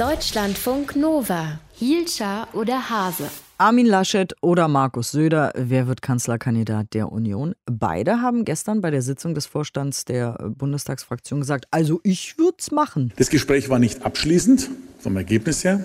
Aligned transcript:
Deutschlandfunk 0.00 0.96
Nova. 0.96 1.60
Hielscher 1.74 2.48
oder 2.54 2.88
Hase? 2.88 3.28
Armin 3.58 3.84
Laschet 3.84 4.34
oder 4.40 4.66
Markus 4.66 5.10
Söder, 5.10 5.52
wer 5.54 5.88
wird 5.88 6.00
Kanzlerkandidat 6.00 6.94
der 6.94 7.12
Union? 7.12 7.54
Beide 7.66 8.22
haben 8.22 8.46
gestern 8.46 8.80
bei 8.80 8.90
der 8.90 9.02
Sitzung 9.02 9.34
des 9.34 9.44
Vorstands 9.44 10.06
der 10.06 10.38
Bundestagsfraktion 10.56 11.40
gesagt, 11.40 11.66
also 11.70 12.00
ich 12.02 12.38
würde 12.38 12.56
es 12.60 12.70
machen. 12.70 13.12
Das 13.16 13.28
Gespräch 13.28 13.68
war 13.68 13.78
nicht 13.78 14.02
abschließend 14.02 14.70
vom 15.00 15.18
Ergebnis 15.18 15.64
her. 15.64 15.84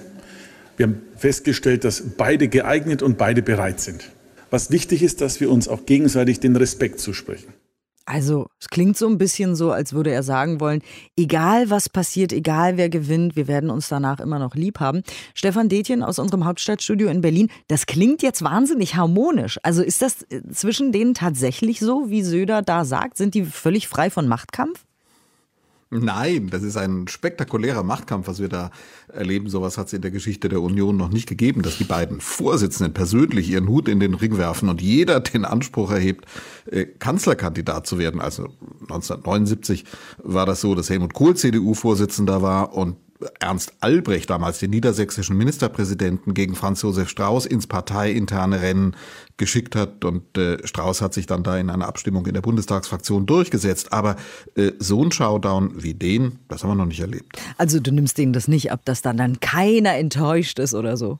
Wir 0.77 0.85
haben 0.85 1.01
festgestellt, 1.17 1.83
dass 1.83 2.01
beide 2.15 2.47
geeignet 2.47 3.01
und 3.03 3.17
beide 3.17 3.41
bereit 3.41 3.81
sind. 3.81 4.11
Was 4.49 4.71
wichtig 4.71 5.03
ist, 5.03 5.19
dass 5.19 5.41
wir 5.41 5.51
uns 5.51 5.67
auch 5.67 5.85
gegenseitig 5.85 6.39
den 6.39 6.55
Respekt 6.55 7.01
zusprechen. 7.01 7.53
Also, 8.07 8.47
es 8.59 8.69
klingt 8.69 8.97
so 8.97 9.07
ein 9.07 9.17
bisschen 9.17 9.55
so, 9.55 9.71
als 9.71 9.93
würde 9.93 10.11
er 10.11 10.21
sagen 10.21 10.59
wollen, 10.59 10.83
egal 11.17 11.71
was 11.71 11.89
passiert, 11.89 12.31
egal 12.31 12.77
wer 12.77 12.89
gewinnt, 12.89 13.35
wir 13.35 13.47
werden 13.47 13.71
uns 13.71 13.89
danach 13.89 14.19
immer 14.19 14.37
noch 14.37 14.53
lieb 14.53 14.79
haben. 14.79 15.01
Stefan 15.33 15.69
Detjen 15.69 16.03
aus 16.03 16.19
unserem 16.19 16.45
Hauptstadtstudio 16.45 17.09
in 17.09 17.21
Berlin, 17.21 17.49
das 17.67 17.87
klingt 17.87 18.21
jetzt 18.21 18.43
wahnsinnig 18.43 18.95
harmonisch. 18.95 19.59
Also 19.63 19.81
ist 19.81 20.03
das 20.03 20.21
äh, 20.29 20.41
zwischen 20.51 20.91
denen 20.91 21.15
tatsächlich 21.15 21.79
so, 21.79 22.09
wie 22.09 22.21
Söder 22.21 22.61
da 22.61 22.85
sagt? 22.85 23.17
Sind 23.17 23.33
die 23.33 23.43
völlig 23.43 23.87
frei 23.87 24.11
von 24.11 24.27
Machtkampf? 24.27 24.85
Nein, 25.91 26.49
das 26.49 26.63
ist 26.63 26.77
ein 26.77 27.07
spektakulärer 27.07 27.83
Machtkampf, 27.83 28.27
was 28.27 28.39
wir 28.39 28.49
da 28.49 28.71
erleben. 29.07 29.49
Sowas 29.49 29.77
hat 29.77 29.87
es 29.87 29.93
in 29.93 30.01
der 30.01 30.09
Geschichte 30.09 30.49
der 30.49 30.61
Union 30.61 30.97
noch 30.97 31.09
nicht 31.09 31.29
gegeben, 31.29 31.61
dass 31.61 31.77
die 31.77 31.83
beiden 31.83 32.21
Vorsitzenden 32.21 32.93
persönlich 32.93 33.49
ihren 33.49 33.67
Hut 33.67 33.87
in 33.87 33.99
den 33.99 34.15
Ring 34.15 34.37
werfen 34.37 34.67
und 34.67 34.81
jeder 34.81 35.19
den 35.19 35.45
Anspruch 35.45 35.91
erhebt, 35.91 36.25
äh, 36.65 36.85
Kanzlerkandidat 36.85 37.85
zu 37.85 37.99
werden. 37.99 38.19
Also 38.19 38.49
1979 38.81 39.85
war 40.23 40.47
das 40.47 40.61
so, 40.61 40.73
dass 40.73 40.89
Helmut 40.89 41.13
Kohl 41.13 41.35
CDU-Vorsitzender 41.35 42.41
war 42.41 42.73
und 42.73 42.97
Ernst 43.39 43.73
Albrecht, 43.79 44.29
damals 44.29 44.59
den 44.59 44.71
niedersächsischen 44.71 45.37
Ministerpräsidenten, 45.37 46.33
gegen 46.33 46.55
Franz 46.55 46.81
Josef 46.81 47.09
Strauß 47.09 47.45
ins 47.45 47.67
parteiinterne 47.67 48.61
Rennen 48.61 48.95
geschickt 49.37 49.75
hat. 49.75 50.05
Und 50.05 50.37
äh, 50.37 50.65
Strauß 50.65 51.01
hat 51.01 51.13
sich 51.13 51.25
dann 51.25 51.43
da 51.43 51.57
in 51.57 51.69
einer 51.69 51.87
Abstimmung 51.87 52.25
in 52.25 52.33
der 52.33 52.41
Bundestagsfraktion 52.41 53.25
durchgesetzt. 53.25 53.93
Aber 53.93 54.15
äh, 54.55 54.71
so 54.79 55.03
ein 55.03 55.11
Showdown 55.11 55.83
wie 55.83 55.93
den, 55.93 56.39
das 56.47 56.63
haben 56.63 56.71
wir 56.71 56.75
noch 56.75 56.85
nicht 56.85 57.01
erlebt. 57.01 57.37
Also 57.57 57.79
du 57.79 57.91
nimmst 57.91 58.17
denen 58.17 58.33
das 58.33 58.47
nicht 58.47 58.71
ab, 58.71 58.81
dass 58.85 59.01
dann, 59.01 59.17
dann 59.17 59.39
keiner 59.39 59.95
enttäuscht 59.95 60.59
ist 60.59 60.73
oder 60.73 60.97
so? 60.97 61.19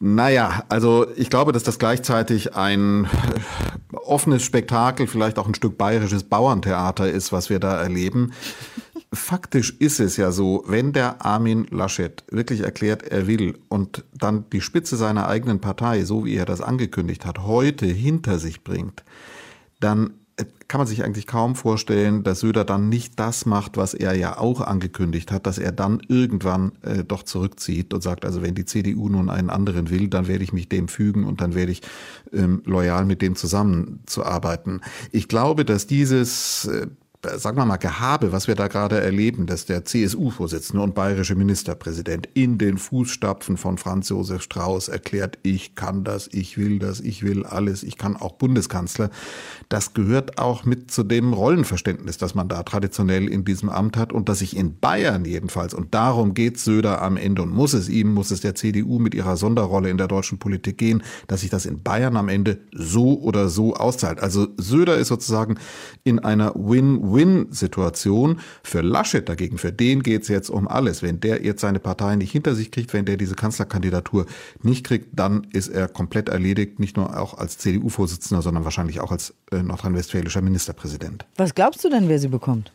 Naja, 0.00 0.62
also 0.68 1.06
ich 1.16 1.28
glaube, 1.28 1.50
dass 1.50 1.64
das 1.64 1.80
gleichzeitig 1.80 2.54
ein 2.54 3.04
äh, 3.04 3.96
offenes 3.96 4.44
Spektakel, 4.44 5.08
vielleicht 5.08 5.38
auch 5.38 5.48
ein 5.48 5.56
Stück 5.56 5.76
bayerisches 5.76 6.22
Bauerntheater 6.22 7.10
ist, 7.10 7.32
was 7.32 7.50
wir 7.50 7.58
da 7.58 7.80
erleben 7.82 8.32
faktisch 9.12 9.74
ist 9.78 10.00
es 10.00 10.16
ja 10.16 10.32
so, 10.32 10.64
wenn 10.66 10.92
der 10.92 11.24
Armin 11.24 11.66
Laschet 11.70 12.24
wirklich 12.30 12.60
erklärt, 12.60 13.02
er 13.02 13.26
will 13.26 13.58
und 13.68 14.04
dann 14.14 14.44
die 14.50 14.60
Spitze 14.60 14.96
seiner 14.96 15.28
eigenen 15.28 15.60
Partei, 15.60 16.04
so 16.04 16.24
wie 16.24 16.34
er 16.34 16.44
das 16.44 16.60
angekündigt 16.60 17.24
hat, 17.24 17.40
heute 17.40 17.86
hinter 17.86 18.38
sich 18.38 18.64
bringt, 18.64 19.04
dann 19.80 20.14
äh, 20.36 20.44
kann 20.68 20.78
man 20.78 20.86
sich 20.86 21.04
eigentlich 21.04 21.26
kaum 21.26 21.56
vorstellen, 21.56 22.22
dass 22.22 22.40
Söder 22.40 22.66
dann 22.66 22.90
nicht 22.90 23.18
das 23.18 23.46
macht, 23.46 23.78
was 23.78 23.94
er 23.94 24.14
ja 24.14 24.36
auch 24.36 24.60
angekündigt 24.60 25.32
hat, 25.32 25.46
dass 25.46 25.56
er 25.56 25.72
dann 25.72 26.02
irgendwann 26.06 26.72
äh, 26.82 27.02
doch 27.02 27.22
zurückzieht 27.22 27.94
und 27.94 28.02
sagt, 28.02 28.26
also 28.26 28.42
wenn 28.42 28.54
die 28.54 28.66
CDU 28.66 29.08
nun 29.08 29.30
einen 29.30 29.48
anderen 29.48 29.88
will, 29.88 30.08
dann 30.08 30.26
werde 30.26 30.44
ich 30.44 30.52
mich 30.52 30.68
dem 30.68 30.88
fügen 30.88 31.24
und 31.24 31.40
dann 31.40 31.54
werde 31.54 31.72
ich 31.72 31.80
ähm, 32.32 32.62
loyal 32.66 33.06
mit 33.06 33.22
dem 33.22 33.36
zusammenzuarbeiten. 33.36 34.82
Ich 35.12 35.28
glaube, 35.28 35.64
dass 35.64 35.86
dieses 35.86 36.66
äh, 36.66 36.88
sagen 37.36 37.56
wir 37.56 37.64
mal, 37.64 37.78
Gehabe, 37.78 38.30
was 38.30 38.46
wir 38.46 38.54
da 38.54 38.68
gerade 38.68 39.00
erleben, 39.00 39.46
dass 39.46 39.66
der 39.66 39.84
CSU-Vorsitzende 39.84 40.80
und 40.80 40.94
bayerische 40.94 41.34
Ministerpräsident 41.34 42.28
in 42.34 42.58
den 42.58 42.78
Fußstapfen 42.78 43.56
von 43.56 43.76
Franz 43.76 44.08
Josef 44.10 44.42
Strauß 44.42 44.88
erklärt, 44.88 45.38
ich 45.42 45.74
kann 45.74 46.04
das, 46.04 46.28
ich 46.30 46.58
will 46.58 46.78
das, 46.78 47.00
ich 47.00 47.24
will 47.24 47.44
alles, 47.44 47.82
ich 47.82 47.98
kann 47.98 48.16
auch 48.16 48.34
Bundeskanzler. 48.34 49.10
Das 49.68 49.94
gehört 49.94 50.38
auch 50.38 50.64
mit 50.64 50.92
zu 50.92 51.02
dem 51.02 51.32
Rollenverständnis, 51.32 52.18
das 52.18 52.36
man 52.36 52.48
da 52.48 52.62
traditionell 52.62 53.26
in 53.26 53.44
diesem 53.44 53.68
Amt 53.68 53.96
hat 53.96 54.12
und 54.12 54.28
das 54.28 54.38
sich 54.38 54.56
in 54.56 54.78
Bayern 54.78 55.24
jedenfalls, 55.24 55.74
und 55.74 55.94
darum 55.94 56.34
geht 56.34 56.58
Söder 56.60 57.02
am 57.02 57.16
Ende 57.16 57.42
und 57.42 57.50
muss 57.50 57.72
es 57.72 57.88
ihm, 57.88 58.14
muss 58.14 58.30
es 58.30 58.42
der 58.42 58.54
CDU 58.54 59.00
mit 59.00 59.14
ihrer 59.14 59.36
Sonderrolle 59.36 59.90
in 59.90 59.98
der 59.98 60.06
deutschen 60.06 60.38
Politik 60.38 60.78
gehen, 60.78 61.02
dass 61.26 61.40
sich 61.40 61.50
das 61.50 61.66
in 61.66 61.82
Bayern 61.82 62.16
am 62.16 62.28
Ende 62.28 62.60
so 62.72 63.20
oder 63.20 63.48
so 63.48 63.74
auszahlt. 63.74 64.20
Also 64.20 64.46
Söder 64.56 64.96
ist 64.98 65.08
sozusagen 65.08 65.56
in 66.04 66.20
einer 66.20 66.54
Win- 66.54 67.07
Win-Win-Situation. 67.12 68.40
Für 68.62 68.80
Laschet 68.80 69.28
dagegen, 69.28 69.58
für 69.58 69.72
den 69.72 70.02
geht 70.02 70.22
es 70.22 70.28
jetzt 70.28 70.50
um 70.50 70.68
alles. 70.68 71.02
Wenn 71.02 71.20
der 71.20 71.44
jetzt 71.44 71.60
seine 71.60 71.78
Partei 71.78 72.16
nicht 72.16 72.32
hinter 72.32 72.54
sich 72.54 72.70
kriegt, 72.70 72.92
wenn 72.92 73.04
der 73.04 73.16
diese 73.16 73.34
Kanzlerkandidatur 73.34 74.26
nicht 74.62 74.84
kriegt, 74.84 75.08
dann 75.12 75.46
ist 75.52 75.68
er 75.68 75.88
komplett 75.88 76.28
erledigt, 76.28 76.78
nicht 76.78 76.96
nur 76.96 77.18
auch 77.18 77.36
als 77.38 77.58
CDU-Vorsitzender, 77.58 78.42
sondern 78.42 78.64
wahrscheinlich 78.64 79.00
auch 79.00 79.12
als 79.12 79.34
äh, 79.50 79.62
nordrhein-westfälischer 79.62 80.40
Ministerpräsident. 80.40 81.26
Was 81.36 81.54
glaubst 81.54 81.84
du 81.84 81.90
denn, 81.90 82.08
wer 82.08 82.18
sie 82.18 82.28
bekommt? 82.28 82.72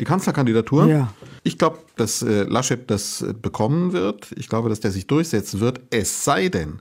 Die 0.00 0.04
Kanzlerkandidatur? 0.04 0.86
Ja. 0.86 1.12
Ich 1.42 1.58
glaube, 1.58 1.78
dass 1.96 2.22
äh, 2.22 2.42
Laschet 2.44 2.90
das 2.90 3.22
äh, 3.22 3.32
bekommen 3.32 3.92
wird. 3.92 4.32
Ich 4.36 4.48
glaube, 4.48 4.68
dass 4.68 4.80
der 4.80 4.90
sich 4.90 5.06
durchsetzen 5.06 5.60
wird. 5.60 5.80
Es 5.90 6.24
sei 6.24 6.48
denn, 6.48 6.80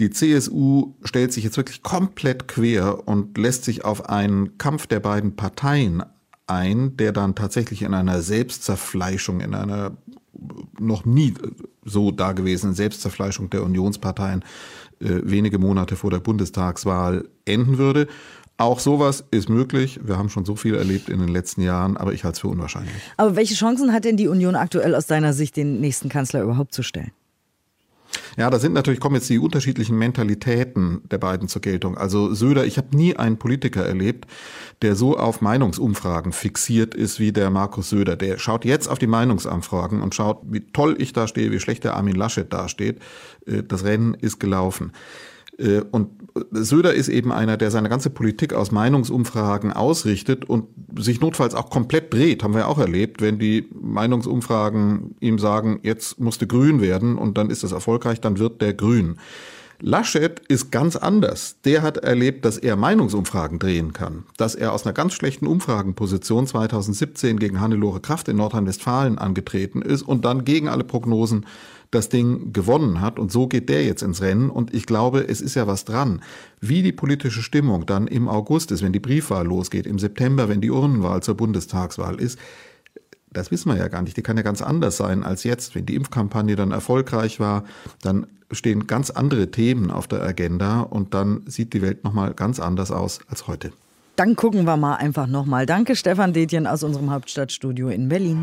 die 0.00 0.10
CSU 0.10 0.94
stellt 1.04 1.32
sich 1.32 1.44
jetzt 1.44 1.56
wirklich 1.56 1.82
komplett 1.82 2.48
quer 2.48 3.06
und 3.06 3.36
lässt 3.36 3.64
sich 3.64 3.84
auf 3.84 4.08
einen 4.08 4.58
Kampf 4.58 4.86
der 4.86 5.00
beiden 5.00 5.36
Parteien 5.36 6.02
ein, 6.46 6.96
der 6.96 7.12
dann 7.12 7.34
tatsächlich 7.34 7.82
in 7.82 7.94
einer 7.94 8.22
Selbstzerfleischung, 8.22 9.40
in 9.40 9.54
einer 9.54 9.96
noch 10.78 11.04
nie 11.04 11.34
so 11.84 12.10
dagewesenen 12.10 12.74
Selbstzerfleischung 12.74 13.50
der 13.50 13.62
Unionsparteien 13.62 14.44
äh, 15.00 15.20
wenige 15.24 15.58
Monate 15.58 15.96
vor 15.96 16.10
der 16.10 16.20
Bundestagswahl 16.20 17.28
enden 17.44 17.78
würde. 17.78 18.08
Auch 18.56 18.80
sowas 18.80 19.24
ist 19.30 19.48
möglich. 19.48 20.00
Wir 20.02 20.18
haben 20.18 20.28
schon 20.28 20.44
so 20.44 20.56
viel 20.56 20.74
erlebt 20.74 21.08
in 21.08 21.20
den 21.20 21.28
letzten 21.28 21.62
Jahren, 21.62 21.96
aber 21.96 22.12
ich 22.12 22.24
halte 22.24 22.36
es 22.36 22.40
für 22.40 22.48
unwahrscheinlich. 22.48 22.94
Aber 23.16 23.34
welche 23.34 23.54
Chancen 23.54 23.92
hat 23.92 24.04
denn 24.04 24.16
die 24.16 24.28
Union 24.28 24.54
aktuell 24.56 24.94
aus 24.94 25.06
deiner 25.06 25.32
Sicht, 25.32 25.56
den 25.56 25.80
nächsten 25.80 26.08
Kanzler 26.08 26.42
überhaupt 26.42 26.74
zu 26.74 26.82
stellen? 26.82 27.12
Ja, 28.36 28.48
da 28.48 28.58
sind 28.58 28.72
natürlich, 28.72 29.00
kommen 29.00 29.16
jetzt 29.16 29.28
die 29.28 29.38
unterschiedlichen 29.38 29.98
Mentalitäten 29.98 31.02
der 31.10 31.18
beiden 31.18 31.48
zur 31.48 31.60
Geltung. 31.62 31.98
Also 31.98 32.32
Söder, 32.34 32.64
ich 32.64 32.78
habe 32.78 32.96
nie 32.96 33.16
einen 33.16 33.38
Politiker 33.38 33.84
erlebt, 33.84 34.26
der 34.80 34.96
so 34.96 35.16
auf 35.18 35.40
Meinungsumfragen 35.40 36.32
fixiert 36.32 36.94
ist 36.94 37.20
wie 37.20 37.32
der 37.32 37.50
Markus 37.50 37.90
Söder. 37.90 38.16
Der 38.16 38.38
schaut 38.38 38.64
jetzt 38.64 38.88
auf 38.88 38.98
die 38.98 39.06
Meinungsumfragen 39.06 40.02
und 40.02 40.14
schaut, 40.14 40.40
wie 40.44 40.60
toll 40.72 40.96
ich 40.98 41.12
da 41.12 41.28
stehe, 41.28 41.50
wie 41.50 41.60
schlecht 41.60 41.84
der 41.84 41.94
Armin 41.94 42.16
Laschet 42.16 42.50
dasteht. 42.50 43.00
Äh, 43.46 43.62
das 43.62 43.84
Rennen 43.84 44.14
ist 44.14 44.40
gelaufen. 44.40 44.92
Äh, 45.58 45.82
und 45.90 46.10
Söder 46.50 46.94
ist 46.94 47.08
eben 47.08 47.32
einer, 47.32 47.56
der 47.56 47.70
seine 47.70 47.88
ganze 47.88 48.10
Politik 48.10 48.54
aus 48.54 48.70
Meinungsumfragen 48.70 49.72
ausrichtet 49.72 50.44
und 50.48 50.66
sich 50.96 51.20
notfalls 51.20 51.54
auch 51.54 51.68
komplett 51.68 52.12
dreht, 52.12 52.42
haben 52.42 52.54
wir 52.54 52.68
auch 52.68 52.78
erlebt, 52.78 53.20
wenn 53.20 53.38
die 53.38 53.68
Meinungsumfragen 53.78 55.16
ihm 55.20 55.38
sagen, 55.38 55.80
jetzt 55.82 56.18
musste 56.20 56.46
grün 56.46 56.80
werden 56.80 57.18
und 57.18 57.36
dann 57.36 57.50
ist 57.50 57.62
das 57.62 57.72
erfolgreich, 57.72 58.20
dann 58.20 58.38
wird 58.38 58.62
der 58.62 58.74
grün. 58.74 59.16
Laschet 59.84 60.38
ist 60.46 60.70
ganz 60.70 60.94
anders. 60.94 61.56
Der 61.64 61.82
hat 61.82 61.96
erlebt, 61.96 62.44
dass 62.44 62.56
er 62.56 62.76
Meinungsumfragen 62.76 63.58
drehen 63.58 63.92
kann, 63.92 64.24
dass 64.36 64.54
er 64.54 64.72
aus 64.72 64.86
einer 64.86 64.92
ganz 64.92 65.12
schlechten 65.12 65.48
Umfragenposition 65.48 66.46
2017 66.46 67.36
gegen 67.36 67.60
Hannelore 67.60 67.98
Kraft 67.98 68.28
in 68.28 68.36
Nordrhein-Westfalen 68.36 69.18
angetreten 69.18 69.82
ist 69.82 70.02
und 70.02 70.24
dann 70.24 70.44
gegen 70.44 70.68
alle 70.68 70.84
Prognosen 70.84 71.46
das 71.92 72.08
Ding 72.08 72.52
gewonnen 72.52 73.00
hat. 73.00 73.18
Und 73.18 73.30
so 73.30 73.46
geht 73.46 73.68
der 73.68 73.84
jetzt 73.84 74.02
ins 74.02 74.20
Rennen. 74.20 74.50
Und 74.50 74.74
ich 74.74 74.86
glaube, 74.86 75.28
es 75.28 75.40
ist 75.40 75.54
ja 75.54 75.68
was 75.68 75.84
dran. 75.84 76.22
Wie 76.60 76.82
die 76.82 76.92
politische 76.92 77.42
Stimmung 77.42 77.86
dann 77.86 78.08
im 78.08 78.28
August 78.28 78.72
ist, 78.72 78.82
wenn 78.82 78.92
die 78.92 79.00
Briefwahl 79.00 79.46
losgeht, 79.46 79.86
im 79.86 79.98
September, 79.98 80.48
wenn 80.48 80.60
die 80.60 80.70
Urnenwahl 80.70 81.22
zur 81.22 81.36
Bundestagswahl 81.36 82.20
ist, 82.20 82.38
das 83.30 83.50
wissen 83.50 83.70
wir 83.70 83.78
ja 83.78 83.88
gar 83.88 84.02
nicht. 84.02 84.16
Die 84.16 84.22
kann 84.22 84.36
ja 84.36 84.42
ganz 84.42 84.60
anders 84.60 84.96
sein 84.96 85.22
als 85.22 85.44
jetzt. 85.44 85.74
Wenn 85.74 85.86
die 85.86 85.94
Impfkampagne 85.94 86.56
dann 86.56 86.72
erfolgreich 86.72 87.40
war, 87.40 87.64
dann 88.02 88.26
stehen 88.50 88.86
ganz 88.86 89.10
andere 89.10 89.50
Themen 89.50 89.90
auf 89.90 90.06
der 90.06 90.22
Agenda 90.22 90.80
und 90.80 91.14
dann 91.14 91.42
sieht 91.46 91.72
die 91.72 91.82
Welt 91.82 92.04
nochmal 92.04 92.34
ganz 92.34 92.60
anders 92.60 92.90
aus 92.90 93.20
als 93.28 93.46
heute. 93.46 93.72
Dann 94.16 94.36
gucken 94.36 94.64
wir 94.64 94.76
mal 94.76 94.96
einfach 94.96 95.26
nochmal. 95.26 95.64
Danke, 95.64 95.96
Stefan 95.96 96.34
Detjen 96.34 96.66
aus 96.66 96.82
unserem 96.82 97.10
Hauptstadtstudio 97.10 97.88
in 97.88 98.08
Berlin. 98.08 98.42